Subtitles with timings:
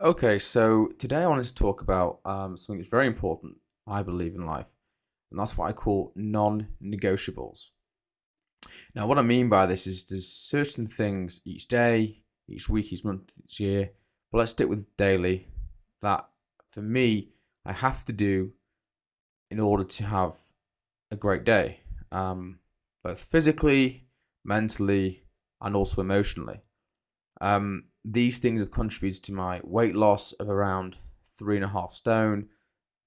[0.00, 4.34] Okay, so today I wanted to talk about um, something that's very important, I believe,
[4.34, 4.66] in life,
[5.30, 7.70] and that's what I call non negotiables.
[8.96, 13.04] Now, what I mean by this is there's certain things each day, each week, each
[13.04, 13.90] month, each year,
[14.32, 15.46] but let's stick with daily,
[16.02, 16.28] that
[16.72, 17.28] for me,
[17.64, 18.50] I have to do
[19.48, 20.36] in order to have
[21.12, 21.78] a great day,
[22.10, 22.58] um,
[23.04, 24.08] both physically,
[24.44, 25.22] mentally,
[25.60, 26.62] and also emotionally.
[27.40, 30.96] Um, these things have contributed to my weight loss of around
[31.38, 32.48] three and a half stone,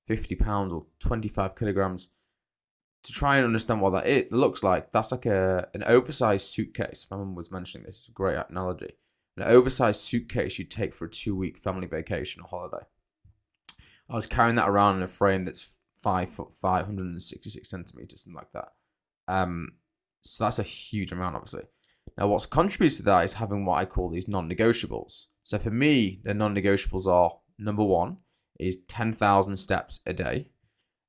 [0.07, 2.09] 50 pounds or 25 kilograms.
[3.03, 7.07] To try and understand what that it looks like, that's like a an oversized suitcase.
[7.09, 8.93] My mum was mentioning this, it's a great analogy.
[9.37, 12.85] An oversized suitcase you'd take for a two week family vacation or holiday.
[14.09, 18.51] I was carrying that around in a frame that's five foot, 566 centimeters, something like
[18.53, 18.69] that.
[19.27, 19.73] Um,
[20.21, 21.63] so that's a huge amount, obviously.
[22.17, 25.25] Now, what's contributed to that is having what I call these non-negotiables.
[25.43, 28.17] So for me, the non-negotiables are number one
[28.59, 30.49] is 10,000 steps a day.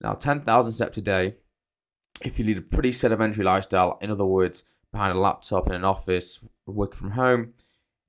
[0.00, 1.36] Now, 10,000 steps a day,
[2.22, 5.84] if you lead a pretty sedimentary lifestyle, in other words, behind a laptop in an
[5.84, 7.54] office, work from home,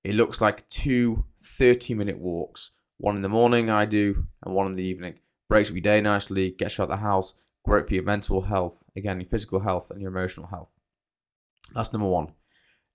[0.04, 2.72] it looks like two 30 minute walks.
[2.98, 5.20] One in the morning, I do, and one in the evening.
[5.48, 7.34] Breaks up your day nicely, gets you out of the house,
[7.66, 10.78] great for your mental health, again, your physical health, and your emotional health.
[11.74, 12.34] That's number one.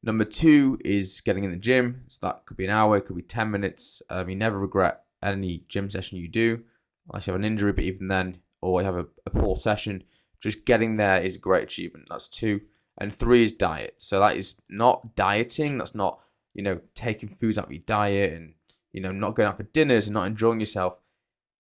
[0.05, 2.03] Number two is getting in the gym.
[2.09, 4.03] So that could be an hour, it could be 10 minutes.
[4.11, 6.63] Um, you never regret any gym session you do,
[7.09, 10.05] unless you have an injury, but even then, or you have a, a poor session,
[10.43, 12.07] just getting there is a great achievement.
[12.11, 12.61] That's two.
[12.99, 13.95] And three is diet.
[13.97, 15.79] So that is not dieting.
[15.79, 16.21] That's not,
[16.53, 18.53] you know, taking foods out of your diet and,
[18.93, 20.99] you know, not going out for dinners and not enjoying yourself.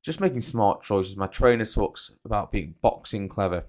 [0.03, 1.17] Just making smart choices.
[1.17, 3.65] My trainer talks about being boxing clever.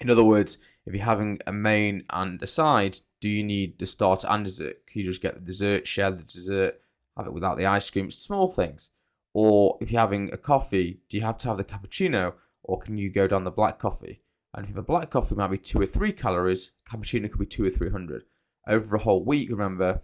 [0.00, 3.86] In other words, if you're having a main and a side, do you need the
[3.86, 4.86] starter and dessert?
[4.86, 6.80] Can you just get the dessert, share the dessert,
[7.16, 8.06] have it without the ice cream?
[8.06, 8.90] It's small things.
[9.32, 12.98] Or if you're having a coffee, do you have to have the cappuccino or can
[12.98, 14.22] you go down the black coffee?
[14.54, 16.72] And if a black coffee, might be two or three calories.
[16.90, 18.24] Cappuccino could be two or three hundred.
[18.66, 20.02] Over a whole week, remember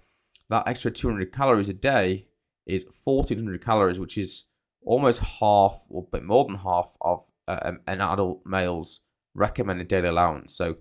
[0.49, 2.27] that extra 200 calories a day
[2.67, 4.45] is 1400 calories, which is
[4.85, 9.01] almost half or a bit more than half of uh, an adult male's
[9.35, 10.55] recommended daily allowance.
[10.55, 10.77] So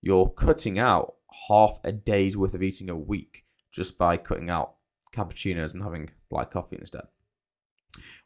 [0.00, 1.14] you're cutting out
[1.48, 4.74] half a day's worth of eating a week just by cutting out
[5.14, 7.04] cappuccinos and having black coffee instead.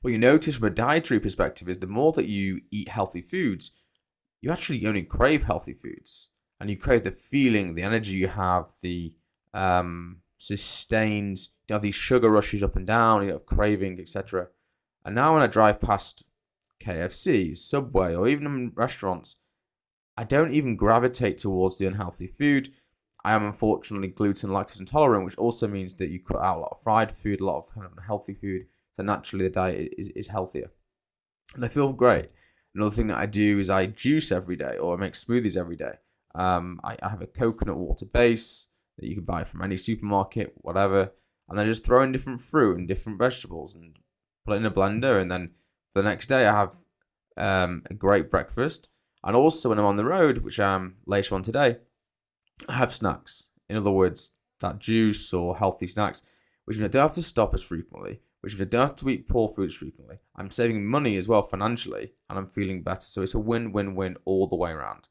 [0.03, 3.73] What you notice from a dietary perspective is the more that you eat healthy foods,
[4.41, 8.73] you actually only crave healthy foods and you crave the feeling, the energy you have,
[8.83, 9.15] the
[9.55, 11.39] um, sustained,
[11.69, 14.49] you have these sugar rushes up and down, you have craving, etc.
[15.05, 16.25] And now when I drive past
[16.83, 19.37] KFC, Subway, or even restaurants,
[20.17, 22.73] I don't even gravitate towards the unhealthy food
[23.25, 26.73] I am unfortunately gluten lactose intolerant, which also means that you cut out a lot
[26.73, 28.67] of fried food, a lot of kind of unhealthy food.
[28.93, 30.71] So naturally, the diet is, is healthier.
[31.55, 32.33] And I feel great.
[32.75, 35.77] Another thing that I do is I juice every day or I make smoothies every
[35.77, 35.95] day.
[36.35, 38.69] Um, I, I have a coconut water base
[38.99, 41.13] that you can buy from any supermarket, whatever.
[41.49, 43.97] And I just throw in different fruit and different vegetables and
[44.45, 45.21] put it in a blender.
[45.21, 45.53] And then
[45.93, 46.75] for the next day, I have
[47.37, 48.89] um, a great breakfast.
[49.23, 51.79] And also, when I'm on the road, which I am later on today,
[52.69, 53.51] have snacks.
[53.69, 56.23] In other words, that juice or healthy snacks,
[56.65, 59.09] which means I don't have to stop as frequently, which means I don't have to
[59.09, 60.17] eat poor foods frequently.
[60.37, 63.03] I'm saving money as well financially, and I'm feeling better.
[63.03, 65.09] So it's a win-win-win all the way around.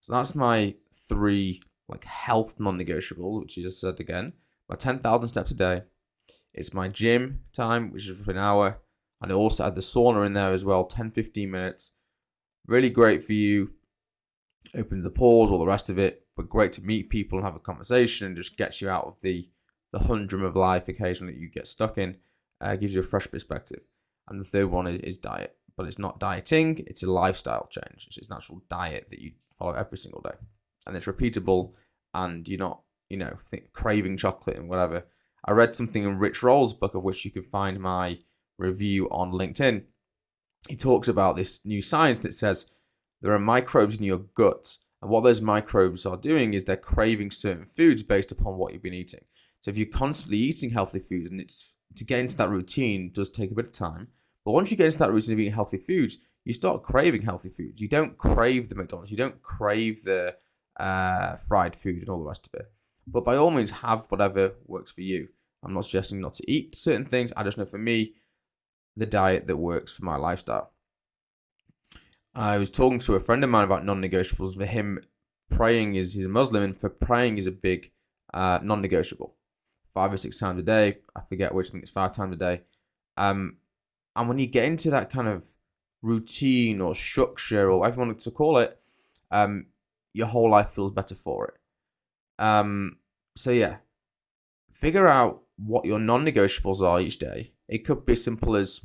[0.00, 4.32] So that's my three like health non-negotiables, which you just said again.
[4.68, 5.82] My 10,000 steps a day.
[6.54, 8.78] It's my gym time, which is for an hour.
[9.20, 11.92] And I also add the sauna in there as well, 10, 15 minutes.
[12.66, 13.72] Really great for you.
[14.74, 17.56] Opens the pores, all the rest of it but great to meet people and have
[17.56, 19.48] a conversation and just gets you out of the
[19.92, 22.16] the humdrum of life occasionally that you get stuck in.
[22.60, 23.80] Uh, gives you a fresh perspective.
[24.28, 28.06] And the third one is, is, diet, but it's not dieting; it's a lifestyle change.
[28.06, 30.36] It's, an actual diet that you follow every single day,
[30.86, 31.74] and it's repeatable.
[32.14, 35.04] And you're not, you know, think, craving chocolate and whatever.
[35.44, 38.18] I read something in Rich Roll's book, of which you can find my
[38.58, 39.82] review on LinkedIn.
[40.68, 42.66] He talks about this new science that says
[43.20, 47.32] there are microbes in your gut and what those microbes are doing is they're craving
[47.32, 49.24] certain foods based upon what you've been eating.
[49.60, 53.28] So if you're constantly eating healthy foods, and it's to get into that routine does
[53.28, 54.08] take a bit of time.
[54.44, 57.50] But once you get into that routine of eating healthy foods, you start craving healthy
[57.50, 57.80] foods.
[57.80, 59.10] You don't crave the McDonald's.
[59.10, 60.34] You don't crave the
[60.78, 62.72] uh, fried food and all the rest of it.
[63.06, 65.28] But by all means, have whatever works for you.
[65.64, 67.32] I'm not suggesting not to eat certain things.
[67.36, 68.14] I just know for me,
[68.96, 70.71] the diet that works for my lifestyle.
[72.34, 74.56] I was talking to a friend of mine about non-negotiables.
[74.56, 75.00] For him,
[75.50, 77.90] praying is he's a Muslim, and for praying is a big
[78.32, 79.34] uh, non-negotiable.
[79.92, 80.98] Five or six times a day.
[81.14, 81.68] I forget which.
[81.68, 82.62] I think it's five times a day.
[83.16, 83.58] Um,
[84.16, 85.46] and when you get into that kind of
[86.00, 88.78] routine or structure or whatever you want to call it,
[89.30, 89.66] um,
[90.14, 92.42] your whole life feels better for it.
[92.42, 92.96] Um,
[93.36, 93.76] so yeah,
[94.70, 97.52] figure out what your non-negotiables are each day.
[97.68, 98.80] It could be as simple as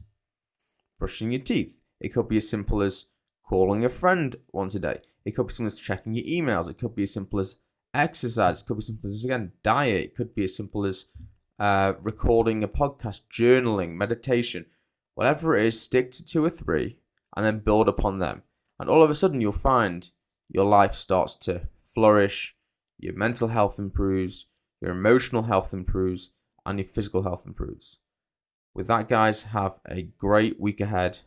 [1.00, 1.82] brushing your teeth.
[2.00, 3.06] It could be as simple as
[3.48, 5.00] calling a friend once a day.
[5.26, 6.70] It could be simple as checking your emails.
[6.70, 7.58] It could be as simple as
[7.94, 8.62] exercise.
[8.62, 10.04] It could be as simple as again diet.
[10.04, 11.06] It could be as simple as
[11.60, 14.66] uh, recording a podcast, journaling, meditation,
[15.16, 15.82] whatever it is.
[15.82, 16.98] Stick to two or three,
[17.36, 18.44] and then build upon them.
[18.80, 20.10] And all of a sudden, you'll find
[20.50, 22.56] your life starts to flourish.
[23.00, 24.46] Your mental health improves.
[24.82, 26.32] Your emotional health improves,
[26.66, 28.00] and your physical health improves.
[28.76, 31.18] With that, guys, have a great week ahead,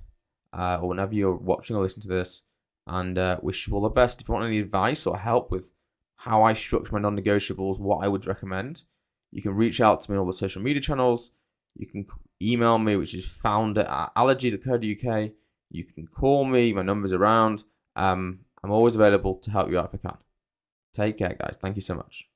[0.53, 2.43] uh, or whenever you're watching or listening to this,
[2.87, 4.21] and uh, wish you all the best.
[4.21, 5.73] If you want any advice or help with
[6.17, 8.83] how I structure my non negotiables, what I would recommend,
[9.33, 11.33] you can reach out to me on all the social media channels.
[11.77, 12.07] You can
[12.43, 15.31] email me, which is founder at allergy.co.uk.
[15.71, 17.65] You can call me, my number's around.
[17.97, 20.19] Um, I'm always available to help you out if I can.
[20.93, 21.57] Take care, guys.
[21.61, 22.30] Thank you so much.